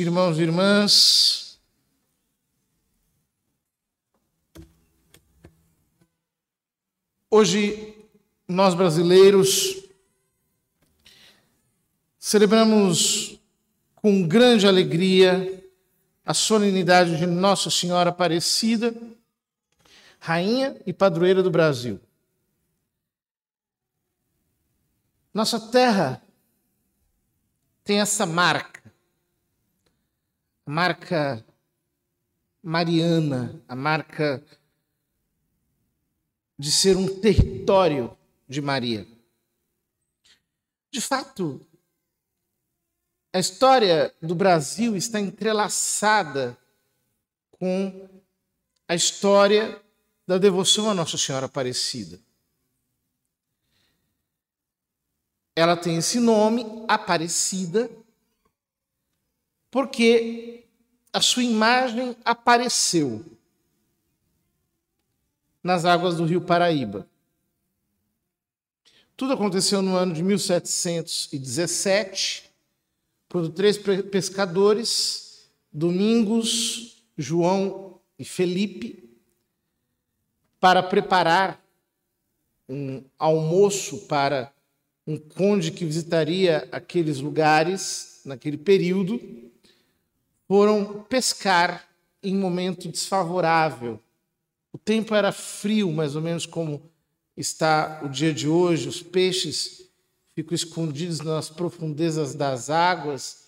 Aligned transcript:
irmãos 0.00 0.38
e 0.38 0.42
irmãs, 0.42 1.58
hoje 7.28 7.96
nós 8.46 8.74
brasileiros 8.74 9.82
celebramos 12.16 13.40
com 13.96 14.26
grande 14.26 14.68
alegria 14.68 15.64
a 16.24 16.32
solenidade 16.32 17.16
de 17.16 17.26
Nossa 17.26 17.68
Senhora 17.68 18.10
Aparecida, 18.10 18.94
Rainha 20.20 20.80
e 20.86 20.92
Padroeira 20.92 21.42
do 21.42 21.50
Brasil. 21.50 22.00
Nossa 25.34 25.58
terra 25.58 26.22
tem 27.82 27.98
essa 27.98 28.24
marca, 28.24 28.78
marca 30.68 31.44
mariana, 32.62 33.62
a 33.66 33.74
marca 33.74 34.44
de 36.58 36.70
ser 36.70 36.96
um 36.96 37.20
território 37.20 38.16
de 38.48 38.60
Maria. 38.60 39.06
De 40.90 41.00
fato, 41.00 41.66
a 43.32 43.38
história 43.38 44.14
do 44.20 44.34
Brasil 44.34 44.96
está 44.96 45.20
entrelaçada 45.20 46.56
com 47.52 48.08
a 48.86 48.94
história 48.94 49.80
da 50.26 50.38
devoção 50.38 50.90
a 50.90 50.94
Nossa 50.94 51.16
Senhora 51.16 51.46
Aparecida. 51.46 52.20
ela 55.58 55.76
tem 55.76 55.96
esse 55.96 56.20
nome, 56.20 56.64
Aparecida, 56.86 57.90
porque 59.72 60.67
a 61.12 61.20
sua 61.20 61.42
imagem 61.42 62.16
apareceu 62.24 63.24
nas 65.62 65.84
águas 65.84 66.16
do 66.16 66.24
rio 66.24 66.40
Paraíba. 66.40 67.06
Tudo 69.16 69.32
aconteceu 69.32 69.82
no 69.82 69.96
ano 69.96 70.14
de 70.14 70.22
1717, 70.22 72.48
quando 73.28 73.50
três 73.50 73.76
pescadores, 73.76 75.50
Domingos, 75.72 77.02
João 77.16 78.00
e 78.18 78.24
Felipe, 78.24 79.08
para 80.60 80.82
preparar 80.82 81.62
um 82.68 83.02
almoço 83.18 84.06
para 84.06 84.52
um 85.06 85.16
conde 85.16 85.72
que 85.72 85.84
visitaria 85.84 86.68
aqueles 86.70 87.18
lugares 87.18 88.20
naquele 88.24 88.58
período, 88.58 89.18
foram 90.48 91.04
pescar 91.04 91.86
em 92.22 92.34
momento 92.34 92.88
desfavorável. 92.88 94.00
O 94.72 94.78
tempo 94.78 95.14
era 95.14 95.30
frio, 95.30 95.92
mais 95.92 96.16
ou 96.16 96.22
menos 96.22 96.46
como 96.46 96.90
está 97.36 98.00
o 98.02 98.08
dia 98.08 98.32
de 98.32 98.48
hoje, 98.48 98.88
os 98.88 99.02
peixes 99.02 99.88
ficam 100.34 100.54
escondidos 100.54 101.20
nas 101.20 101.50
profundezas 101.50 102.34
das 102.34 102.70
águas. 102.70 103.44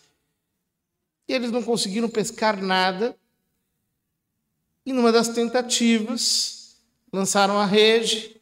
E 1.26 1.32
eles 1.32 1.50
não 1.50 1.62
conseguiram 1.62 2.08
pescar 2.08 2.60
nada. 2.60 3.16
E 4.84 4.92
numa 4.92 5.10
das 5.10 5.28
tentativas, 5.28 6.76
lançaram 7.12 7.58
a 7.58 7.64
rede. 7.64 8.40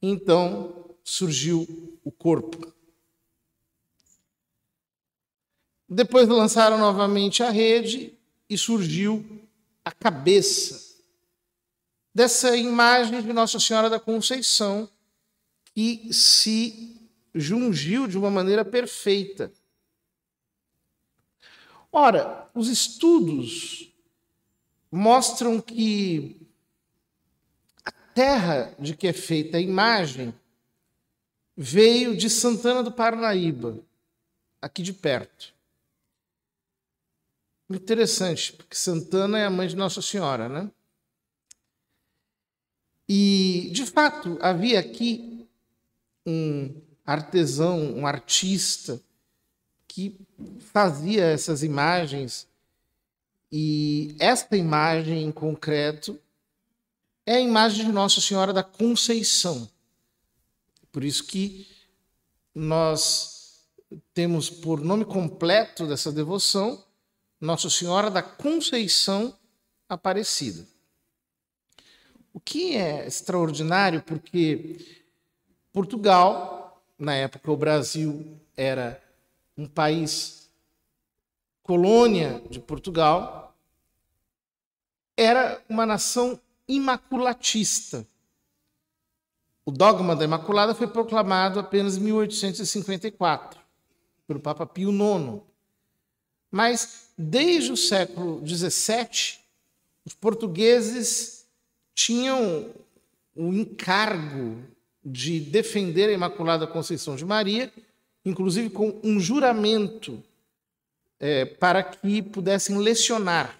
Então 0.00 0.96
surgiu 1.04 1.98
o 2.02 2.10
corpo. 2.10 2.72
Depois 5.92 6.28
lançaram 6.28 6.78
novamente 6.78 7.42
a 7.42 7.50
rede 7.50 8.16
e 8.48 8.56
surgiu 8.56 9.44
a 9.84 9.90
cabeça 9.90 10.88
dessa 12.14 12.56
imagem 12.56 13.20
de 13.20 13.32
Nossa 13.32 13.58
Senhora 13.58 13.90
da 13.90 13.98
Conceição 13.98 14.88
que 15.74 16.12
se 16.12 16.96
jungiu 17.34 18.06
de 18.06 18.16
uma 18.16 18.30
maneira 18.30 18.64
perfeita. 18.64 19.52
Ora, 21.90 22.48
os 22.54 22.68
estudos 22.68 23.92
mostram 24.92 25.60
que 25.60 26.40
a 27.84 27.90
terra 28.14 28.72
de 28.78 28.96
que 28.96 29.08
é 29.08 29.12
feita 29.12 29.56
a 29.56 29.60
imagem 29.60 30.32
veio 31.56 32.16
de 32.16 32.30
Santana 32.30 32.80
do 32.80 32.92
Parnaíba, 32.92 33.76
aqui 34.62 34.82
de 34.84 34.92
perto. 34.92 35.58
Interessante, 37.70 38.52
porque 38.52 38.74
Santana 38.74 39.38
é 39.38 39.44
a 39.44 39.50
mãe 39.50 39.68
de 39.68 39.76
Nossa 39.76 40.02
Senhora, 40.02 40.48
né? 40.48 40.68
E, 43.08 43.70
de 43.72 43.86
fato, 43.86 44.36
havia 44.40 44.80
aqui 44.80 45.48
um 46.26 46.74
artesão, 47.06 47.94
um 47.94 48.06
artista, 48.08 49.00
que 49.86 50.18
fazia 50.72 51.24
essas 51.24 51.62
imagens. 51.62 52.48
E 53.52 54.16
esta 54.18 54.56
imagem 54.56 55.22
em 55.22 55.30
concreto 55.30 56.18
é 57.24 57.36
a 57.36 57.40
imagem 57.40 57.86
de 57.86 57.92
Nossa 57.92 58.20
Senhora 58.20 58.52
da 58.52 58.64
Conceição. 58.64 59.70
Por 60.90 61.04
isso 61.04 61.24
que 61.24 61.68
nós 62.52 63.64
temos 64.12 64.50
por 64.50 64.80
nome 64.80 65.04
completo 65.04 65.86
dessa 65.86 66.10
devoção 66.10 66.84
Nossa 67.40 67.70
Senhora 67.70 68.10
da 68.10 68.22
Conceição 68.22 69.34
Aparecida. 69.88 70.66
O 72.32 72.38
que 72.38 72.76
é 72.76 73.06
extraordinário 73.06 74.02
porque 74.02 75.02
Portugal, 75.72 76.84
na 76.98 77.14
época 77.14 77.50
o 77.50 77.56
Brasil 77.56 78.38
era 78.56 79.02
um 79.56 79.66
país 79.66 80.48
colônia 81.62 82.42
de 82.50 82.60
Portugal, 82.60 83.56
era 85.16 85.62
uma 85.68 85.86
nação 85.86 86.40
imaculatista. 86.68 88.06
O 89.64 89.70
dogma 89.70 90.14
da 90.14 90.24
Imaculada 90.24 90.74
foi 90.74 90.86
proclamado 90.86 91.58
apenas 91.58 91.96
em 91.96 92.00
1854 92.00 93.60
pelo 94.26 94.40
Papa 94.40 94.66
Pio 94.66 94.90
IX. 94.90 95.42
Mas 96.50 97.09
desde 97.20 97.70
o 97.70 97.76
século 97.76 98.42
XVII, 98.46 99.38
os 100.06 100.14
portugueses 100.14 101.46
tinham 101.94 102.70
o 103.36 103.52
encargo 103.52 104.64
de 105.04 105.38
defender 105.38 106.08
a 106.08 106.12
Imaculada 106.12 106.66
Conceição 106.66 107.16
de 107.16 107.24
Maria, 107.24 107.70
inclusive 108.24 108.70
com 108.70 108.98
um 109.04 109.20
juramento 109.20 110.22
é, 111.18 111.44
para 111.44 111.82
que 111.82 112.22
pudessem 112.22 112.78
lecionar. 112.78 113.58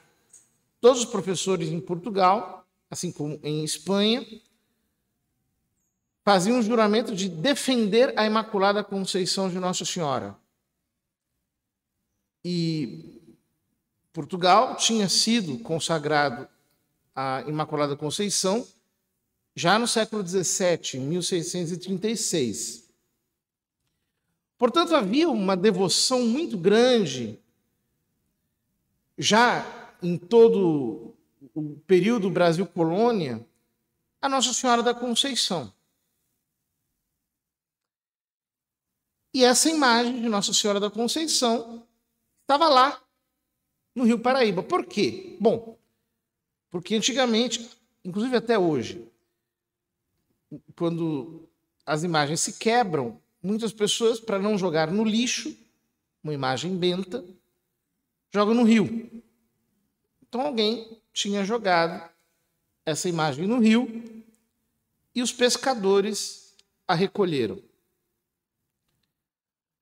Todos 0.81 1.01
os 1.01 1.11
professores 1.11 1.69
em 1.69 1.81
Portugal, 1.81 2.67
assim 2.91 3.13
como 3.13 3.39
em 3.43 3.63
Espanha, 3.63 4.27
faziam 6.25 6.59
um 6.59 6.63
juramento 6.63 7.15
de 7.15 7.29
defender 7.29 8.19
a 8.19 8.25
Imaculada 8.25 8.83
Conceição 8.83 9.51
de 9.51 9.59
Nossa 9.59 9.85
Senhora. 9.85 10.35
E 12.43 13.20
Portugal 14.13 14.77
tinha 14.77 15.09
sido 15.09 15.59
consagrado 15.61 16.49
à 17.15 17.43
Imaculada 17.47 17.97
Conceição 17.97 18.67
já 19.55 19.79
no 19.79 19.87
século 19.87 20.27
XVII, 20.27 20.95
em 20.95 21.01
1636. 21.01 22.89
Portanto, 24.57 24.95
havia 24.95 25.29
uma 25.29 25.57
devoção 25.57 26.27
muito 26.27 26.57
grande, 26.59 27.39
já 29.17 29.95
em 30.03 30.17
todo 30.17 31.15
o 31.55 31.77
período 31.87 32.31
Brasil 32.31 32.67
colônia, 32.67 33.47
a 34.21 34.29
Nossa 34.29 34.53
Senhora 34.53 34.83
da 34.83 34.95
Conceição. 34.95 35.73
E 39.33 39.45
essa 39.45 39.71
imagem 39.71 40.21
de 40.21 40.29
Nossa 40.29 40.53
Senhora 40.53 40.81
da 40.81 40.91
Conceição 40.91 41.87
estava 42.43 42.69
lá, 42.69 43.01
no 43.95 44.05
Rio 44.05 44.19
Paraíba. 44.19 44.63
Por 44.63 44.87
quê? 44.87 45.37
Bom, 45.41 45.79
porque 46.71 46.95
antigamente, 46.95 47.71
inclusive 48.05 48.37
até 48.37 48.59
hoje, 48.59 49.07
quando 50.77 51.49
as 51.85 52.03
imagens 52.03 52.41
se 52.41 52.59
quebram, 52.59 53.21
muitas 53.43 53.73
pessoas, 53.73 54.21
para 54.21 54.39
não 54.39 54.57
jogar 54.57 54.91
no 54.91 55.05
lixo, 55.05 55.57
uma 56.23 56.35
imagem 56.35 56.77
benta, 56.77 57.25
jogam 58.33 58.55
no 58.55 58.63
rio. 58.63 59.11
Então 60.23 60.43
alguém 60.43 61.01
tinha 61.13 61.45
jogado 61.45 62.09
essa 62.87 63.09
imagem 63.09 63.47
no 63.47 63.59
rio 63.59 63.89
e 65.15 65.23
os 65.23 65.33
pescadores 65.33 66.55
a 66.87 66.95
recolheram. 66.95 67.61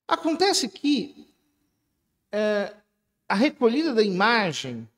Acontece 0.07 0.69
que 0.69 1.29
é, 2.33 2.75
a 3.29 3.35
recolhida 3.35 3.95
da 3.95 4.03
imagem, 4.03 4.89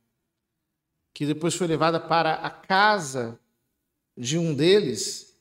que 1.13 1.27
depois 1.27 1.55
foi 1.55 1.67
levada 1.67 1.99
para 1.99 2.35
a 2.35 2.51
casa 2.51 3.39
de 4.17 4.39
um 4.39 4.55
deles, 4.55 5.35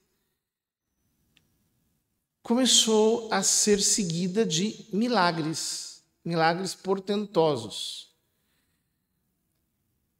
começou 2.41 3.31
a 3.31 3.43
ser 3.43 3.79
seguida 3.79 4.43
de 4.43 4.87
milagres, 4.91 6.03
milagres 6.25 6.73
portentosos. 6.73 8.09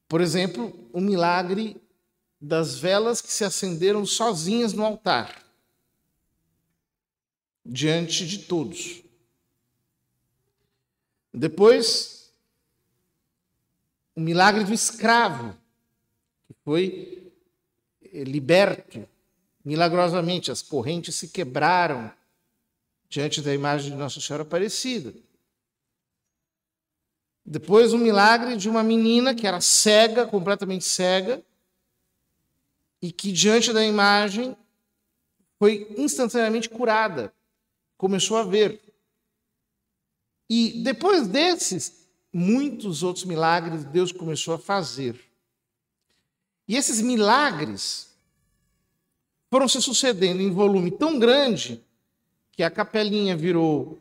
Por 0.07 0.21
exemplo, 0.21 0.89
o 0.93 1.01
milagre 1.01 1.81
das 2.39 2.77
velas 2.77 3.19
que 3.19 3.31
se 3.31 3.43
acenderam 3.43 4.05
sozinhas 4.05 4.73
no 4.73 4.85
altar, 4.85 5.43
diante 7.65 8.25
de 8.27 8.39
todos. 8.39 9.01
Depois, 11.33 12.18
o 14.19 14.21
milagre 14.21 14.65
do 14.65 14.73
escravo, 14.73 15.55
que 16.45 16.53
foi 16.65 17.31
liberto 18.11 19.07
milagrosamente, 19.63 20.51
as 20.51 20.61
correntes 20.61 21.15
se 21.15 21.29
quebraram 21.29 22.11
diante 23.07 23.41
da 23.41 23.53
imagem 23.53 23.91
de 23.91 23.97
Nossa 23.97 24.19
Senhora 24.19 24.43
Aparecida. 24.43 25.13
Depois, 27.45 27.93
o 27.93 27.97
milagre 27.97 28.57
de 28.57 28.69
uma 28.69 28.83
menina 28.83 29.33
que 29.33 29.47
era 29.47 29.61
cega, 29.61 30.25
completamente 30.25 30.83
cega, 30.83 31.41
e 33.01 33.13
que, 33.13 33.31
diante 33.31 33.71
da 33.71 33.85
imagem, 33.85 34.53
foi 35.57 35.95
instantaneamente 35.97 36.69
curada, 36.69 37.33
começou 37.97 38.35
a 38.35 38.43
ver. 38.43 38.81
E 40.49 40.83
depois 40.83 41.25
desses, 41.25 41.98
muitos 42.33 43.03
outros 43.03 43.25
milagres 43.25 43.83
Deus 43.83 44.11
começou 44.11 44.53
a 44.53 44.59
fazer. 44.59 45.19
E 46.67 46.75
esses 46.75 47.01
milagres 47.01 48.09
foram 49.49 49.67
se 49.67 49.81
sucedendo 49.81 50.41
em 50.41 50.51
volume 50.51 50.91
tão 50.91 51.17
grande 51.17 51.81
que 52.51 52.61
a 52.61 52.69
capelinha 52.69 53.35
virou 53.35 53.97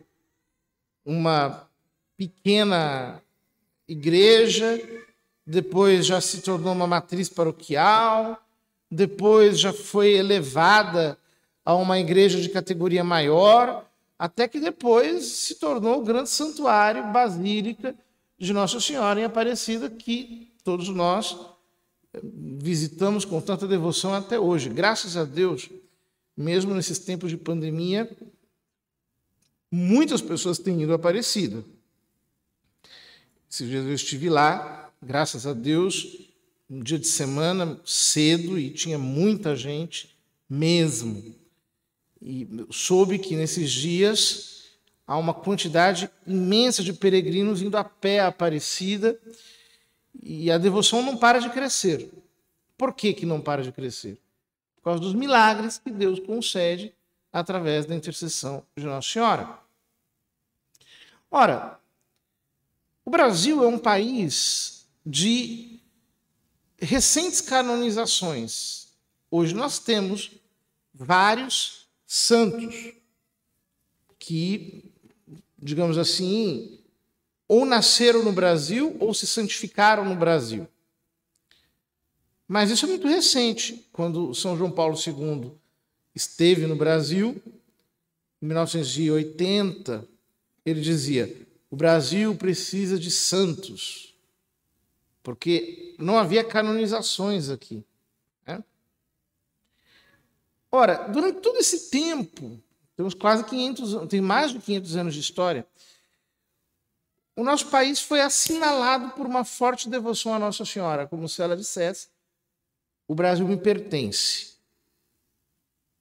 uma 1.04 1.66
pequena 2.16 3.22
igreja, 3.86 4.78
depois 5.46 6.04
já 6.04 6.20
se 6.20 6.42
tornou 6.42 6.74
uma 6.74 6.86
matriz 6.86 7.30
paroquial, 7.30 8.38
depois 8.90 9.58
já 9.58 9.72
foi 9.72 10.12
elevada 10.14 11.16
a 11.64 11.74
uma 11.74 11.98
igreja 11.98 12.40
de 12.40 12.48
categoria 12.50 13.02
maior, 13.02 13.86
até 14.18 14.46
que 14.46 14.60
depois 14.60 15.24
se 15.24 15.54
tornou 15.54 16.00
o 16.00 16.04
grande 16.04 16.28
santuário 16.28 17.10
basílica 17.12 17.94
de 18.38 18.52
Nossa 18.52 18.80
Senhora 18.80 19.20
em 19.20 19.24
Aparecida, 19.24 19.90
que 19.90 20.52
todos 20.62 20.88
nós 20.88 21.36
eh, 22.14 22.20
visitamos 22.22 23.24
com 23.24 23.40
tanta 23.40 23.66
devoção 23.66 24.14
até 24.14 24.38
hoje. 24.38 24.68
Graças 24.68 25.16
a 25.16 25.24
Deus, 25.24 25.68
mesmo 26.36 26.74
nesses 26.74 26.98
tempos 26.98 27.30
de 27.30 27.36
pandemia, 27.36 28.08
Muitas 29.70 30.22
pessoas 30.22 30.58
têm 30.58 30.82
ido 30.82 30.92
a 30.92 30.96
Aparecida. 30.96 31.62
Esses 33.50 33.68
dias 33.68 33.84
eu 33.84 33.94
estive 33.94 34.30
lá, 34.30 34.90
graças 35.02 35.46
a 35.46 35.52
Deus, 35.52 36.30
um 36.70 36.82
dia 36.82 36.98
de 36.98 37.06
semana, 37.06 37.78
cedo, 37.84 38.58
e 38.58 38.70
tinha 38.70 38.98
muita 38.98 39.54
gente 39.54 40.16
mesmo. 40.48 41.34
E 42.20 42.48
soube 42.70 43.18
que 43.18 43.36
nesses 43.36 43.70
dias 43.70 44.57
há 45.08 45.16
uma 45.16 45.32
quantidade 45.32 46.10
imensa 46.26 46.84
de 46.84 46.92
peregrinos 46.92 47.62
indo 47.62 47.78
a 47.78 47.82
pé 47.82 48.20
a 48.20 48.26
Aparecida, 48.28 49.18
e 50.20 50.50
a 50.50 50.58
devoção 50.58 51.00
não 51.00 51.16
para 51.16 51.40
de 51.40 51.48
crescer. 51.48 52.10
Por 52.76 52.92
que, 52.92 53.14
que 53.14 53.24
não 53.24 53.40
para 53.40 53.62
de 53.62 53.72
crescer? 53.72 54.20
Por 54.76 54.82
causa 54.82 55.00
dos 55.00 55.14
milagres 55.14 55.78
que 55.78 55.90
Deus 55.90 56.20
concede 56.20 56.94
através 57.32 57.86
da 57.86 57.94
intercessão 57.94 58.64
de 58.76 58.84
Nossa 58.84 59.08
Senhora. 59.08 59.58
Ora, 61.30 61.78
o 63.04 63.10
Brasil 63.10 63.62
é 63.64 63.66
um 63.66 63.78
país 63.78 64.86
de 65.04 65.80
recentes 66.78 67.40
canonizações. 67.40 68.88
Hoje 69.30 69.54
nós 69.54 69.78
temos 69.78 70.32
vários 70.92 71.88
santos 72.06 72.92
que, 74.18 74.87
digamos 75.58 75.98
assim, 75.98 76.78
ou 77.46 77.64
nasceram 77.64 78.22
no 78.22 78.32
Brasil 78.32 78.96
ou 79.00 79.12
se 79.12 79.26
santificaram 79.26 80.04
no 80.04 80.14
Brasil. 80.14 80.68
Mas 82.46 82.70
isso 82.70 82.86
é 82.86 82.88
muito 82.88 83.06
recente. 83.06 83.86
Quando 83.92 84.34
São 84.34 84.56
João 84.56 84.70
Paulo 84.70 84.96
II 84.96 85.52
esteve 86.14 86.66
no 86.66 86.76
Brasil, 86.76 87.40
em 88.40 88.46
1980, 88.46 90.06
ele 90.64 90.80
dizia: 90.80 91.46
o 91.70 91.76
Brasil 91.76 92.34
precisa 92.34 92.98
de 92.98 93.10
santos, 93.10 94.14
porque 95.22 95.94
não 95.98 96.18
havia 96.18 96.42
canonizações 96.42 97.50
aqui. 97.50 97.84
Né? 98.46 98.62
Ora, 100.70 101.08
durante 101.08 101.40
todo 101.40 101.58
esse 101.58 101.90
tempo, 101.90 102.58
temos 102.98 103.14
quase 103.14 103.44
500, 103.44 104.08
tem 104.08 104.20
mais 104.20 104.50
de 104.50 104.58
500 104.58 104.96
anos 104.96 105.14
de 105.14 105.20
história, 105.20 105.64
o 107.36 107.44
nosso 107.44 107.68
país 107.68 108.00
foi 108.00 108.20
assinalado 108.20 109.10
por 109.10 109.24
uma 109.24 109.44
forte 109.44 109.88
devoção 109.88 110.34
à 110.34 110.38
Nossa 110.40 110.64
Senhora, 110.64 111.06
como 111.06 111.28
se 111.28 111.40
ela 111.40 111.56
dissesse: 111.56 112.08
o 113.06 113.14
Brasil 113.14 113.46
me 113.46 113.56
pertence. 113.56 114.54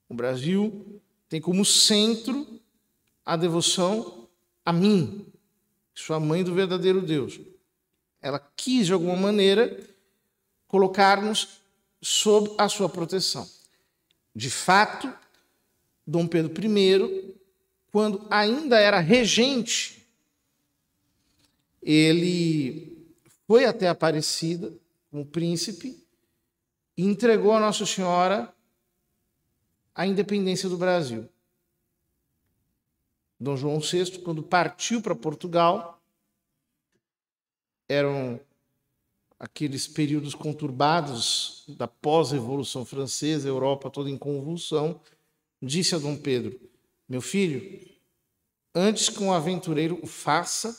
O 0.09 0.15
Brasil 0.15 0.99
tem 1.29 1.39
como 1.39 1.63
centro 1.63 2.59
a 3.23 3.35
devoção 3.35 4.27
a 4.65 4.73
mim, 4.73 5.31
sua 5.93 6.19
mãe 6.19 6.43
do 6.43 6.55
verdadeiro 6.55 6.99
Deus. 6.99 7.39
Ela 8.19 8.39
quis, 8.55 8.87
de 8.87 8.93
alguma 8.93 9.15
maneira, 9.15 9.79
colocar-nos 10.67 11.61
sob 12.01 12.55
a 12.57 12.67
sua 12.67 12.89
proteção. 12.89 13.47
De 14.35 14.49
fato, 14.49 15.13
Dom 16.07 16.25
Pedro 16.25 16.53
I, 16.65 17.35
quando 17.91 18.25
ainda 18.29 18.79
era 18.79 19.01
regente, 19.01 20.07
ele 21.81 23.05
foi 23.45 23.65
até 23.65 23.89
Aparecida, 23.89 24.73
como 25.11 25.25
príncipe, 25.25 26.01
e 26.95 27.03
entregou 27.03 27.51
a 27.51 27.59
Nossa 27.59 27.85
Senhora 27.85 28.53
a 29.93 30.07
independência 30.07 30.69
do 30.69 30.77
Brasil. 30.77 31.27
Dom 33.37 33.57
João 33.57 33.79
VI, 33.79 34.19
quando 34.19 34.41
partiu 34.41 35.01
para 35.01 35.13
Portugal, 35.13 36.01
eram 37.89 38.39
aqueles 39.39 39.87
períodos 39.87 40.33
conturbados 40.33 41.65
da 41.77 41.87
pós-revolução 41.87 42.85
francesa, 42.85 43.47
Europa 43.47 43.89
toda 43.89 44.09
em 44.09 44.17
convulsão, 44.17 44.99
disse 45.61 45.95
a 45.95 45.97
Dom 45.97 46.15
Pedro: 46.17 46.59
Meu 47.07 47.21
filho, 47.21 47.87
antes 48.73 49.09
que 49.09 49.21
um 49.21 49.33
aventureiro 49.33 49.99
o 50.01 50.07
faça, 50.07 50.75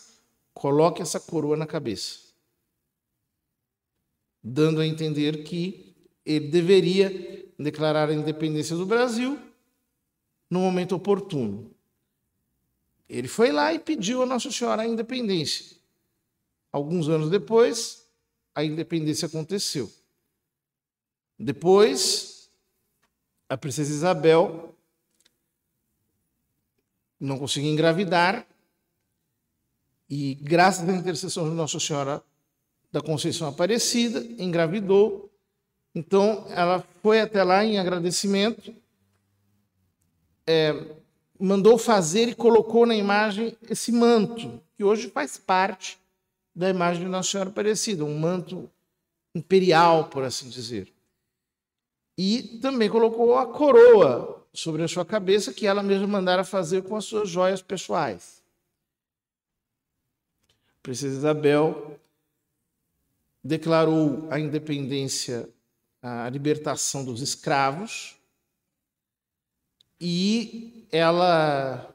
coloque 0.55 1.03
essa 1.03 1.21
coroa 1.21 1.57
na 1.57 1.67
cabeça. 1.67 2.21
Dando 4.43 4.81
a 4.81 4.87
entender 4.87 5.45
que 5.45 5.95
ele 6.25 6.49
deveria 6.49 7.49
declarar 7.59 8.09
a 8.09 8.15
independência 8.15 8.77
do 8.77 8.87
Brasil 8.87 9.39
no 10.51 10.61
momento 10.61 10.95
oportuno. 10.95 11.75
Ele 13.09 13.27
foi 13.27 13.51
lá 13.51 13.73
e 13.73 13.79
pediu 13.79 14.23
a 14.23 14.27
Nossa 14.27 14.51
Senhora 14.51 14.83
a 14.83 14.87
independência. 14.87 15.77
Alguns 16.71 17.09
anos 17.09 17.31
depois, 17.31 18.07
a 18.55 18.63
independência 18.63 19.27
aconteceu. 19.27 19.91
Depois, 21.39 22.38
a 23.49 23.57
princesa 23.57 23.93
Isabel 23.93 24.75
não 27.19 27.39
conseguia 27.39 27.71
engravidar 27.71 28.47
e, 30.09 30.35
graças 30.37 30.89
à 30.89 30.93
intercessão 30.93 31.49
de 31.49 31.55
Nossa 31.55 31.81
Senhora 31.81 32.23
da 32.91 33.01
Conceição 33.01 33.49
Aparecida, 33.49 34.21
engravidou 34.43 35.29
então, 35.99 36.47
ela 36.51 36.85
foi 37.03 37.21
até 37.21 37.43
lá 37.43 37.65
em 37.65 37.77
agradecimento, 37.77 38.73
é, 40.47 40.73
mandou 41.39 41.77
fazer 41.77 42.29
e 42.29 42.35
colocou 42.37 42.87
na 42.87 42.95
imagem 42.95 43.57
esse 43.69 43.91
manto, 43.91 44.63
que 44.77 44.85
hoje 44.85 45.11
faz 45.11 45.37
parte 45.37 45.99
da 46.55 46.71
imagem 46.71 47.03
de 47.03 47.09
Nossa 47.09 47.31
Senhora 47.31 47.51
Aparecida, 47.51 48.05
um 48.05 48.17
manto 48.17 48.71
imperial, 49.35 50.05
por 50.05 50.23
assim 50.23 50.49
dizer. 50.49 50.93
E 52.21 52.59
também 52.59 52.91
colocou 52.91 53.39
a 53.39 53.47
coroa 53.47 54.45
sobre 54.53 54.83
a 54.83 54.89
sua 54.89 55.05
cabeça, 55.05 55.55
que 55.55 55.69
ela 55.69 55.85
mesma 55.85 56.09
mandara 56.09 56.43
fazer 56.43 56.83
com 56.83 56.97
as 56.97 57.05
suas 57.05 57.29
joias 57.29 57.63
pessoais. 57.63 58.43
princesa 60.83 61.17
Isabel 61.17 61.97
declarou 63.45 64.27
a 64.33 64.41
independência, 64.41 65.49
a 66.03 66.29
libertação 66.29 67.05
dos 67.05 67.23
escravos, 67.23 68.17
e 70.01 70.89
ela 70.91 71.95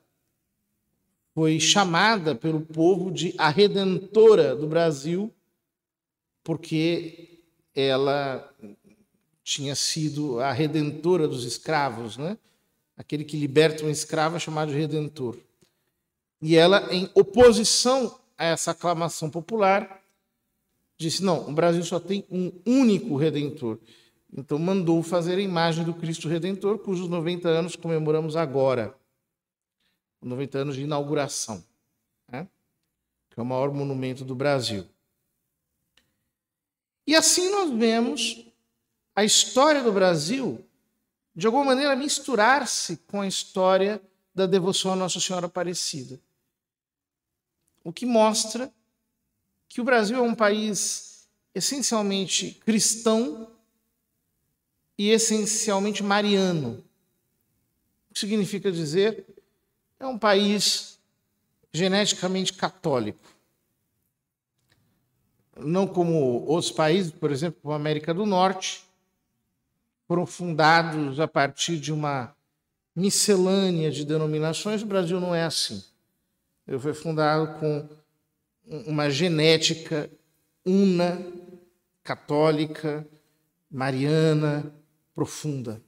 foi 1.34 1.60
chamada 1.60 2.34
pelo 2.34 2.62
povo 2.62 3.12
de 3.12 3.36
a 3.38 3.50
redentora 3.50 4.56
do 4.56 4.68
Brasil, 4.68 5.34
porque 6.46 7.40
ela 7.76 8.50
tinha 9.44 9.76
sido 9.76 10.40
a 10.40 10.52
redentora 10.52 11.28
dos 11.28 11.44
escravos, 11.44 12.18
né? 12.18 12.38
Aquele 12.96 13.24
que 13.24 13.36
liberta 13.36 13.84
um 13.86 13.90
escravo 13.90 14.38
é 14.38 14.40
chamado 14.40 14.72
de 14.72 14.78
redentor. 14.78 15.38
E 16.42 16.56
ela, 16.56 16.94
em 16.94 17.10
oposição 17.14 18.20
a 18.38 18.46
essa 18.46 18.72
aclamação 18.72 19.30
popular, 19.30 20.02
disse: 20.98 21.24
não, 21.24 21.50
o 21.50 21.54
Brasil 21.54 21.84
só 21.84 22.00
tem 22.00 22.26
um 22.30 22.52
único 22.66 23.16
redentor. 23.16 23.80
Então 24.36 24.58
mandou 24.58 25.02
fazer 25.04 25.36
a 25.36 25.42
imagem 25.42 25.84
do 25.84 25.94
Cristo 25.94 26.28
Redentor, 26.28 26.80
cujos 26.80 27.08
90 27.08 27.48
anos 27.48 27.76
comemoramos 27.76 28.36
agora. 28.36 28.96
90 30.22 30.58
anos 30.58 30.76
de 30.76 30.84
inauguração, 30.84 31.64
né? 32.32 32.48
que 33.30 33.40
é 33.40 33.44
o 33.44 33.46
maior 33.46 33.72
monumento 33.72 34.24
do 34.24 34.34
Brasil. 34.34 34.86
E 37.06 37.16
assim 37.16 37.50
nós 37.50 37.70
vemos 37.72 38.46
a 39.16 39.24
história 39.24 39.84
do 39.84 39.92
Brasil, 39.92 40.66
de 41.36 41.46
alguma 41.46 41.66
maneira, 41.66 41.96
misturar-se 41.96 42.98
com 43.08 43.22
a 43.22 43.28
história 43.28 44.02
da 44.34 44.46
devoção 44.46 44.94
à 44.94 44.96
Nossa 44.96 45.20
Senhora 45.20 45.46
Aparecida. 45.46 46.20
O 47.84 47.94
que 47.94 48.06
mostra 48.06 48.74
que 49.68 49.82
o 49.82 49.84
Brasil 49.84 50.18
é 50.18 50.22
um 50.22 50.36
país 50.36 51.28
essencialmente 51.54 52.60
cristão 52.66 53.52
e 54.98 55.10
essencialmente 55.10 56.02
mariano. 56.02 56.84
O 58.10 58.14
que 58.14 58.20
significa 58.20 58.72
dizer 58.72 59.26
é 60.00 60.08
um 60.08 60.18
país 60.18 61.00
geneticamente 61.72 62.54
católico. 62.54 63.28
Não 65.58 65.88
como 65.88 66.46
outros 66.46 66.72
países, 66.72 67.12
por 67.12 67.32
exemplo, 67.32 67.60
como 67.62 67.74
a 67.74 67.78
América 67.78 68.14
do 68.14 68.26
Norte, 68.26 68.84
foram 70.08 70.26
fundados 70.26 71.20
a 71.20 71.28
partir 71.28 71.78
de 71.80 71.92
uma 71.92 72.36
miscelânea 72.96 73.90
de 73.90 74.06
denominações. 74.06 74.82
O 74.82 74.86
Brasil 74.86 75.20
não 75.20 75.34
é 75.34 75.44
assim. 75.44 75.84
Ele 76.68 76.80
foi 76.80 76.94
fundado 76.94 77.60
com 77.60 77.90
uma 78.88 79.10
genética 79.10 80.10
una, 80.66 81.20
católica, 82.04 83.08
mariana, 83.70 84.74
profunda. 85.14 85.82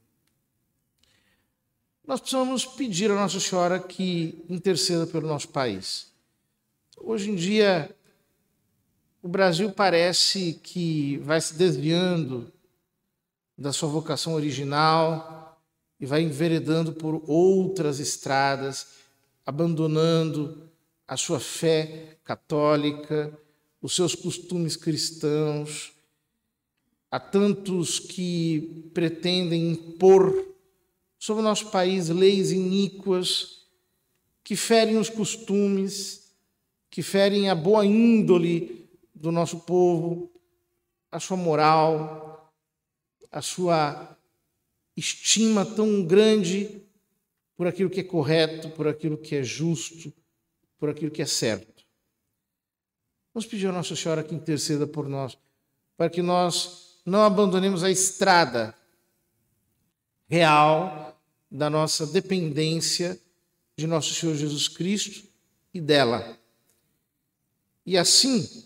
Nós 2.05 2.19
precisamos 2.19 2.65
pedir 2.65 3.10
a 3.10 3.15
Nossa 3.15 3.39
Senhora 3.39 3.79
que 3.79 4.43
interceda 4.50 5.07
pelo 5.07 5.27
nosso 5.27 5.50
país. 5.50 6.13
Hoje 6.98 7.31
em 7.31 7.36
dia, 7.36 7.95
o 9.24 9.27
Brasil 9.27 9.72
parece 9.72 10.60
que 10.62 11.17
vai 11.17 11.41
se 11.41 11.55
desviando 11.55 12.53
da 13.58 13.72
sua 13.72 13.90
vocação 13.90 14.34
original 14.34 15.62
e 16.00 16.06
vai 16.06 16.22
enveredando 16.22 16.94
por 16.94 17.24
outras 17.28 18.00
estradas, 18.00 18.88
abandonando 19.46 20.70
a 21.08 21.16
sua 21.16 21.40
fé 21.40 22.18
católica, 22.24 23.38
os 23.82 23.96
seus 23.96 24.16
costumes 24.16 24.76
cristãos. 24.76 25.94
Há 27.10 27.20
tantos 27.20 28.00
que 28.00 28.90
pretendem 28.94 29.72
impor 29.72 30.46
sobre 31.18 31.42
o 31.42 31.46
nosso 31.46 31.72
país 31.72 32.10
leis 32.10 32.52
iníquas 32.52 33.62
que 34.44 34.56
ferem 34.56 34.98
os 34.98 35.10
costumes, 35.10 36.32
que 36.90 37.02
ferem 37.02 37.50
a 37.50 37.56
boa 37.56 37.86
índole 37.86 38.88
do 39.14 39.32
nosso 39.32 39.62
povo, 39.62 40.30
a 41.12 41.20
sua 41.20 41.38
moral, 41.38 42.35
a 43.32 43.41
sua 43.41 44.17
estima 44.96 45.65
tão 45.65 46.03
grande 46.05 46.82
por 47.55 47.67
aquilo 47.67 47.89
que 47.89 48.01
é 48.01 48.03
correto, 48.03 48.70
por 48.72 48.88
aquilo 48.88 49.17
que 49.17 49.36
é 49.36 49.44
justo, 49.44 50.13
por 50.77 50.89
aquilo 50.89 51.12
que 51.12 51.22
é 51.22 51.25
certo. 51.25 51.86
Vamos 53.34 53.48
pedir 53.48 53.67
a 53.67 53.72
Nossa 53.72 53.96
Senhora 53.96 54.24
que 54.24 54.36
interceda 54.36 54.88
por 54.88 55.08
nós, 55.08 55.38
para 55.98 56.10
que 56.10 56.22
nós 56.22 57.01
não 57.05 57.24
abandonemos 57.24 57.84
a 57.84 57.91
estrada 57.91 58.75
real 60.27 61.22
da 61.51 61.70
nossa 61.70 62.08
dependência 62.08 63.20
de 63.77 63.86
nosso 63.86 64.13
Senhor 64.13 64.36
Jesus 64.36 64.67
Cristo 64.67 65.27
e 65.74 65.79
dela. 65.79 66.38
E 67.86 67.98
assim, 67.98 68.65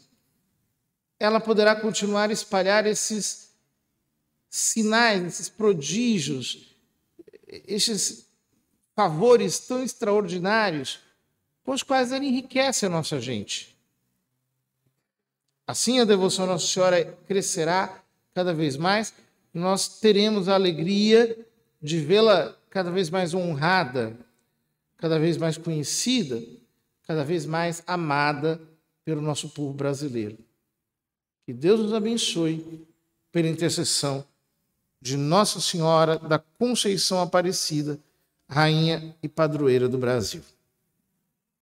ela 1.19 1.39
poderá 1.39 1.75
continuar 1.75 2.29
a 2.29 2.33
espalhar 2.33 2.85
esses 2.85 3.48
sinais, 4.49 5.23
esses 5.23 5.49
prodígios, 5.49 6.75
esses 7.47 8.27
favores 8.95 9.59
tão 9.59 9.83
extraordinários 9.83 10.99
com 11.63 11.71
os 11.71 11.83
quais 11.83 12.11
ela 12.11 12.25
enriquece 12.25 12.85
a 12.85 12.89
nossa 12.89 13.19
gente. 13.21 13.77
Assim, 15.67 15.99
a 15.99 16.05
devoção 16.05 16.45
à 16.45 16.47
Nossa 16.47 16.65
Senhora 16.65 17.05
crescerá 17.27 18.03
cada 18.33 18.53
vez 18.53 18.75
mais, 18.75 19.13
e 19.53 19.59
nós 19.59 19.99
teremos 19.99 20.49
a 20.49 20.55
alegria 20.55 21.37
de 21.81 21.99
vê-la 21.99 22.57
cada 22.71 22.89
vez 22.89 23.09
mais 23.09 23.33
honrada, 23.33 24.17
cada 24.97 25.19
vez 25.19 25.37
mais 25.37 25.57
conhecida, 25.57 26.41
cada 27.03 27.23
vez 27.23 27.45
mais 27.45 27.83
amada 27.85 28.59
pelo 29.05 29.21
nosso 29.21 29.49
povo 29.49 29.73
brasileiro. 29.73 30.37
Que 31.45 31.53
Deus 31.53 31.79
nos 31.79 31.93
abençoe 31.93 32.87
pela 33.31 33.47
intercessão 33.47 34.25
de 35.01 35.15
Nossa 35.17 35.59
Senhora 35.59 36.17
da 36.17 36.39
Conceição 36.39 37.21
Aparecida, 37.21 37.99
Rainha 38.47 39.15
e 39.21 39.29
Padroeira 39.29 39.87
do 39.87 39.97
Brasil. 39.97 40.41